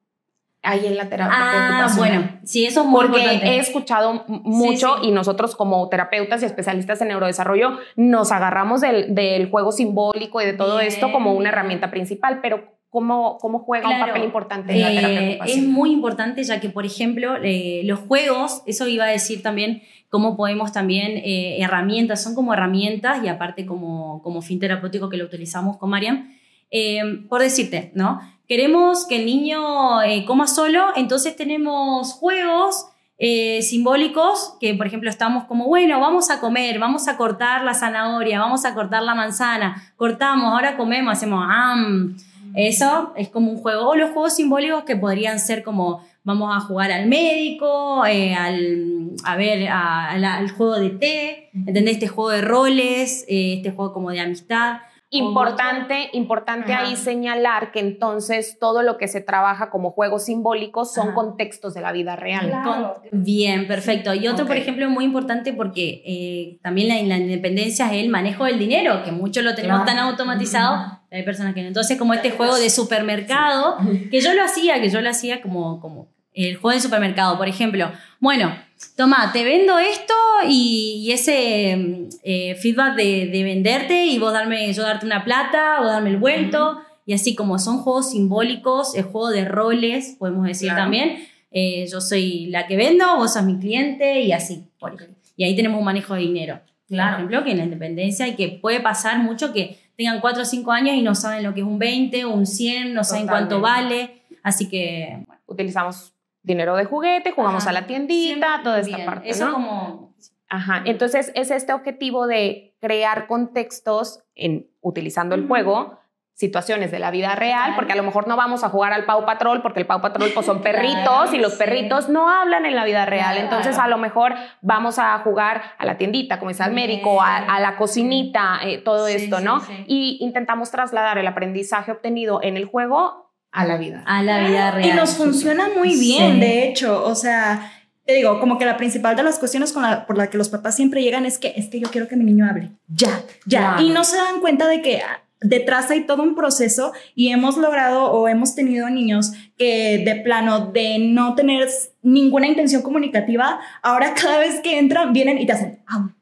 [0.61, 1.37] Ahí en la terapia.
[1.39, 3.47] Ah, bueno, sí, eso es muy Porque importante.
[3.47, 5.07] he escuchado mucho Sí, sí.
[5.07, 10.45] y nosotros como terapeutas y especialistas en neurodesarrollo nos agarramos del, del juego simbólico y
[10.45, 14.25] de todo Bien, esto como una herramienta principal, pero ¿cómo, cómo juega un Claro, papel
[14.25, 18.61] importante en la terapia Eh, es muy importante ya que, por ejemplo, eh, los juegos,
[18.65, 23.65] eso iba a decir también cómo podemos también, eh, herramientas, son como herramientas y aparte
[23.65, 26.33] como, como fin terapéutico que lo utilizamos con Mariam.
[26.71, 28.19] Eh, por decirte, ¿no?
[28.49, 32.88] Queremos que el niño eh, coma solo, entonces tenemos juegos
[33.19, 37.75] eh, simbólicos que, por ejemplo, estamos como, bueno, vamos a comer, vamos a cortar la
[37.75, 42.17] zanahoria, vamos a cortar la manzana, cortamos, ahora comemos, hacemos, am.
[42.55, 43.88] Eso es como un juego.
[43.88, 49.12] O los juegos simbólicos que podrían ser como vamos a jugar al médico, eh, al,
[49.25, 51.93] a ver, al juego de té, ¿entendés?
[51.93, 54.79] Este juego de roles, este juego como de amistad.
[55.11, 56.83] Importante, importante Ajá.
[56.85, 61.15] ahí señalar que entonces todo lo que se trabaja como juegos simbólicos son Ajá.
[61.15, 62.47] contextos de la vida real.
[62.47, 63.01] Claro.
[63.11, 64.13] Bien, perfecto.
[64.13, 68.45] Y otro, por ejemplo, muy importante porque eh, también la, la independencia es el manejo
[68.45, 69.97] del dinero, que muchos lo tenemos Claro.
[69.97, 71.67] tan automatizado, hay personas que no.
[71.67, 73.77] Entonces, como este juego de supermercado,
[74.11, 76.07] que yo lo hacía, que yo lo hacía como, como
[76.47, 77.91] el juego de supermercado, por ejemplo.
[78.19, 78.54] Bueno,
[78.95, 80.13] toma, te vendo esto
[80.47, 85.23] y, y ese mm, eh, feedback de, de venderte y vos darme, yo darte una
[85.23, 86.80] plata, vos darme el vuelto.
[87.06, 90.84] Y así como son juegos simbólicos, el juego de roles, podemos decir Claro.
[90.84, 91.28] también.
[91.52, 94.65] Eh, yo soy la que vendo, vos sos mi cliente y así.
[94.80, 95.17] por ejemplo.
[95.36, 96.60] Y ahí tenemos un manejo de dinero.
[96.88, 97.12] Claro.
[97.12, 100.45] Por ejemplo, que en la independencia y que puede pasar mucho que tengan 4 o
[100.45, 103.25] 5 años y no saben lo que es un 20 o un 100, no saben
[103.28, 104.21] cuánto vale.
[104.43, 107.69] Así que, bueno, Utilizamos dinero de juguete, jugamos Ajá.
[107.71, 109.06] a la tiendita, siempre- toda esta bien.
[109.10, 109.54] parte, Eso ¿no?
[109.54, 110.10] como...
[110.52, 115.99] Ajá, entonces es este objetivo de crear contextos en utilizando el juego,
[116.34, 119.25] situaciones de la vida real, porque a lo mejor no vamos a jugar al Pau
[119.25, 121.60] Patrol porque el Pau Patrol pues son Claro, perritos y los sí.
[121.60, 123.43] perritos no hablan en la vida real, Claro.
[123.43, 127.38] entonces a lo mejor vamos a jugar a la tiendita, como es al médico, a,
[127.38, 129.60] a la cocinita, eh, todo Sí, esto, ¿no?
[129.60, 129.84] sí.
[129.88, 134.03] Y intentamos trasladar el aprendizaje obtenido en el juego a la vida.
[134.05, 134.89] A la vida real.
[134.89, 136.39] Y nos funciona muy bien, Sí.
[136.39, 137.71] de hecho, o sea,
[138.05, 140.49] te digo, como que la principal de las cuestiones con la- por la que los
[140.49, 143.77] papás siempre llegan es que es que yo quiero que mi niño hable, ya, ya,
[143.79, 147.55] y no se dan cuenta de que ah, detrás hay todo un proceso y hemos
[147.57, 151.67] logrado o hemos tenido niños que de plano de no tener
[152.01, 156.15] ninguna intención comunicativa, ahora cada vez que entran vienen y te hacen, "Am,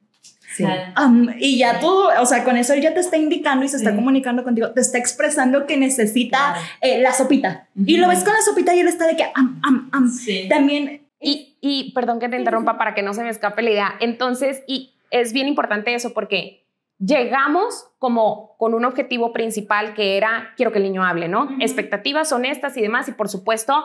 [0.65, 0.91] Claro.
[0.96, 3.78] am", y ya tú, o sea, con eso él ya te está indicando y se
[3.78, 3.96] está Sí.
[3.96, 6.62] comunicando contigo, te está expresando que necesita Claro.
[6.82, 7.67] eh, la sopita.
[7.86, 10.10] Y lo ves con la sopita y él está de que, am, am, am.
[10.10, 10.48] Sí.
[10.50, 13.96] También, Y, y perdón que te interrumpa para que no se me escape la idea.
[14.00, 16.63] Entonces, y es bien importante eso porque
[17.00, 21.50] llegamos como con un objetivo principal que era quiero que el niño hable, ¿no?
[21.60, 23.84] Expectativas honestas y demás y por supuesto,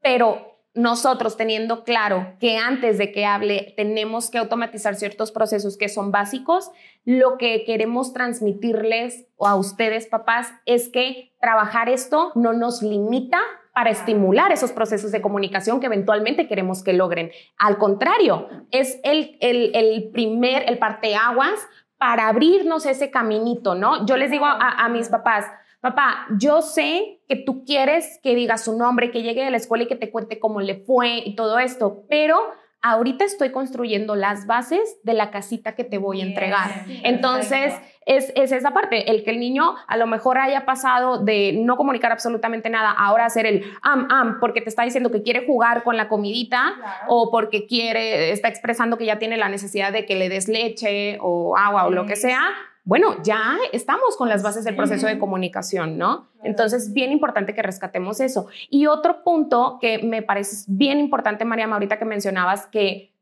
[0.00, 5.88] pero nosotros teniendo claro que antes de que hable tenemos que automatizar ciertos procesos que
[5.88, 6.70] son básicos,
[7.04, 13.38] lo que queremos transmitirles o a ustedes papás es que trabajar esto no nos limita
[13.72, 17.30] para estimular esos procesos de comunicación que eventualmente queremos que logren.
[17.56, 21.60] Al contrario, es el, el, el primer, el parteaguas
[21.98, 24.06] para abrirnos ese caminito, ¿no?
[24.06, 25.46] Yo les digo a, a mis papás,
[25.84, 29.84] papá, yo sé que tú quieres que diga su nombre, que llegue de la escuela
[29.84, 32.38] y que te cuente cómo le fue y todo esto, pero
[32.80, 36.86] ahorita estoy construyendo las bases de la casita que te voy a entregar.
[37.02, 37.74] Entonces,
[38.06, 41.76] es, es, esa parte, el que el niño a lo mejor haya pasado de no
[41.76, 45.82] comunicar absolutamente nada, ahora hacer el am, am, porque te está diciendo que quiere jugar
[45.82, 46.74] con la comidita
[47.08, 51.18] o porque quiere, está expresando que ya tiene la necesidad de que le des leche
[51.20, 52.54] o agua o lo que sea.
[52.84, 56.28] Bueno, ya estamos con las bases del proceso de comunicación, ¿no?
[56.42, 58.46] Entonces, bien importante que rescatemos eso.
[58.68, 63.14] Y otro punto que me parece bien importante, María, ahorita que mencionabas que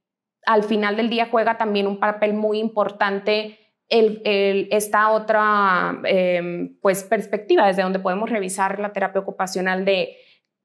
[0.47, 3.59] al final del día juega también un papel muy importante
[3.89, 10.17] el, el, esta otra eh, pues, perspectiva desde donde podemos revisar la terapia ocupacional de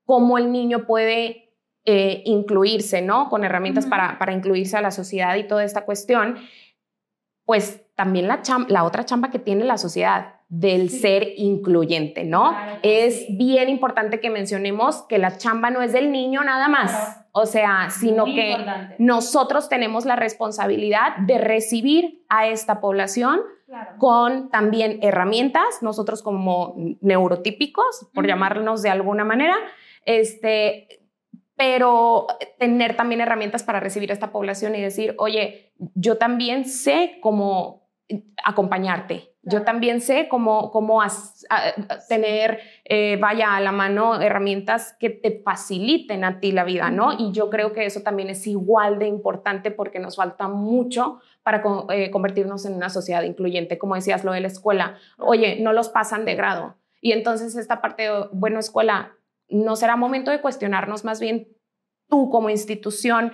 [0.05, 1.53] cómo el niño puede
[1.85, 3.29] eh, incluirse, ¿no?
[3.29, 3.91] Con herramientas uh -huh.
[3.91, 6.37] para, para incluirse a la sociedad y toda esta cuestión,
[7.47, 10.99] pues también la, otra chamba que tiene la sociedad del sí.
[10.99, 12.49] ser incluyente, ¿no?
[12.49, 13.37] Claro, es sí.
[13.37, 17.25] bien importante que mencionemos que la chamba no es del niño nada más, claro.
[17.31, 18.95] o sea, sino Muy que importante.
[18.99, 23.91] nosotros tenemos la responsabilidad de recibir a esta población claro.
[23.97, 28.29] con también herramientas, nosotros como neurotípicos, por uh -huh.
[28.29, 29.55] llamarnos de alguna manera,
[30.03, 31.06] este,
[31.57, 32.27] pero
[32.59, 37.89] tener también herramientas para recibir a esta población y decir, oye, yo también sé cómo
[38.45, 39.33] acompañarte.
[39.41, 41.01] Yo también sé cómo, cómo
[42.09, 47.13] tener, eh, vaya a la mano, herramientas que te faciliten a ti la vida, ¿no?
[47.17, 51.63] Y yo creo que eso también es igual de importante porque nos falta mucho para
[51.91, 53.77] eh, convertirnos en una sociedad incluyente.
[53.77, 56.75] Como decías, lo de la escuela, oye, no los pasan de grado.
[56.99, 59.16] Y entonces esta parte de, bueno, escuela,
[59.49, 61.47] ¿no será momento de cuestionarnos más bien
[62.09, 63.33] tú como institución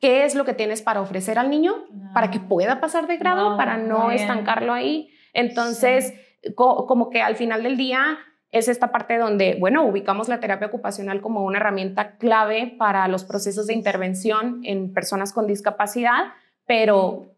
[0.00, 3.56] qué es lo que tienes para ofrecer al niño para que pueda pasar de grado,
[3.56, 5.10] para no estancarlo ahí.
[5.32, 6.14] Entonces,
[6.54, 8.18] como que al final del día
[8.50, 13.24] es esta parte donde, bueno, ubicamos la terapia ocupacional como una herramienta clave para los
[13.24, 16.34] procesos de intervención en personas con discapacidad,
[16.64, 17.33] pero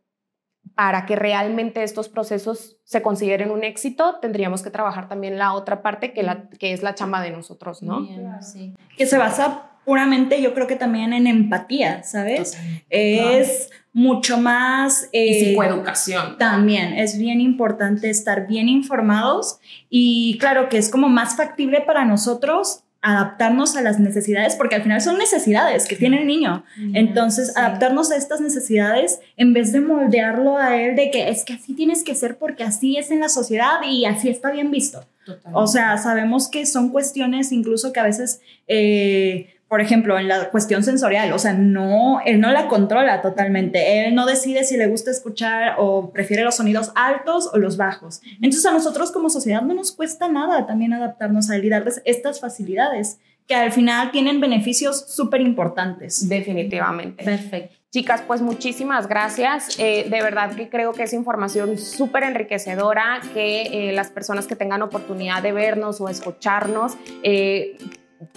[0.75, 5.83] para que realmente estos procesos se consideren un éxito, tendríamos que trabajar también la otra
[5.83, 8.07] parte que, la, que es la chamba de nosotros, ¿no?
[8.41, 8.75] sí.
[8.97, 12.59] Que se basa puramente yo creo que también en empatía, ¿sabes?
[12.91, 15.09] Es mucho más...
[15.13, 16.37] y eh, psicoeducación.
[16.39, 19.59] También es bien importante estar bien informados
[19.89, 24.83] y claro que es como más factible para nosotros adaptarnos a las necesidades, porque al
[24.83, 26.65] final son necesidades que tiene el niño.
[26.93, 31.53] Entonces, adaptarnos a estas necesidades en vez de moldearlo a él de que es que
[31.53, 35.05] así tienes que ser porque así es en la sociedad y así está bien visto.
[35.53, 38.41] O sea, sabemos que son cuestiones incluso que a veces...
[38.67, 44.07] Eh, por ejemplo, en la cuestión sensorial, o sea, no, él no la controla totalmente,
[44.07, 48.21] él no decide si le gusta escuchar o prefiere los sonidos altos o los bajos.
[48.37, 52.01] Entonces a nosotros como sociedad no nos cuesta nada también adaptarnos a él y darles
[52.05, 56.29] estas facilidades que al final tienen beneficios súper importantes.
[56.29, 57.25] Definitivamente.
[57.25, 57.77] Perfecto.
[57.91, 59.79] Chicas, pues muchísimas gracias.
[59.79, 64.57] Eh, de verdad que creo que es información súper enriquecedora, que eh, las personas que
[64.57, 67.79] tengan oportunidad de vernos o escucharnos, eh,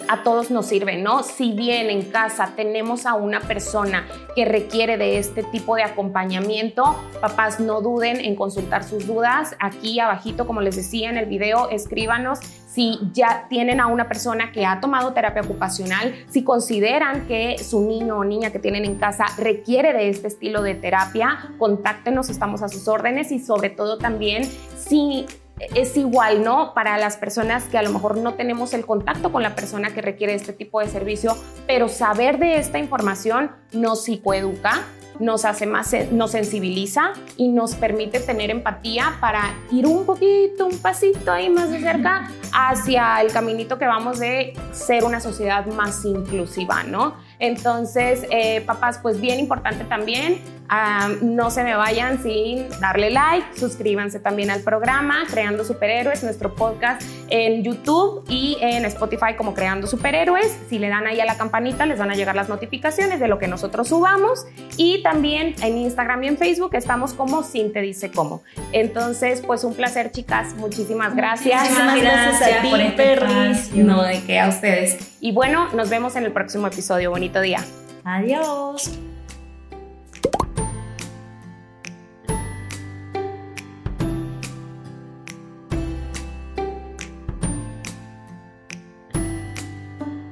[0.08, 1.22] a todos nos sirve, ¿no?
[1.22, 6.96] Si bien en casa tenemos a una persona que requiere de este tipo de acompañamiento,
[7.20, 9.56] papás no duden en consultar sus dudas.
[9.58, 14.52] Aquí abajito, como les decía en el video, escríbanos si ya tienen a una persona
[14.52, 18.94] que ha tomado terapia ocupacional, si consideran que su niño o niña que tienen en
[18.94, 23.98] casa requiere de este estilo de terapia, contáctenos, estamos a sus órdenes y sobre todo
[23.98, 24.44] también
[24.76, 25.26] si
[25.74, 26.74] es igual, ¿no?
[26.74, 30.00] Para las personas que a lo mejor no tenemos el contacto con la persona que
[30.02, 31.36] requiere este tipo de servicio,
[31.66, 34.84] pero saber de esta información nos psicoeduca,
[35.18, 40.78] nos hace más, nos sensibiliza y nos permite tener empatía para ir un poquito, un
[40.78, 46.04] pasito ahí más de cerca hacia el caminito que vamos de ser una sociedad más
[46.06, 47.14] inclusiva, ¿no?
[47.38, 50.40] Entonces, eh, papás, pues bien importante también
[51.22, 57.02] no se me vayan sin darle like, suscríbanse también al programa Creando Superhéroes, nuestro podcast
[57.28, 60.56] en YouTube y en Spotify como Creando Superhéroes.
[60.68, 63.38] Si le dan ahí a la campanita, les van a llegar las notificaciones de lo
[63.38, 64.46] que nosotros subamos.
[64.76, 68.42] Y también en Instagram y en Facebook estamos como Sin Te Dice Cómo.
[68.72, 70.54] Entonces, pues un placer, chicas.
[70.54, 71.62] Muchísimas gracias.
[71.62, 75.16] Muchísimas gracias, a ti, por este No, de qué a ustedes.
[75.20, 77.10] Y bueno, nos vemos en el próximo episodio.
[77.10, 77.64] Bonito día.
[78.04, 78.90] Adiós.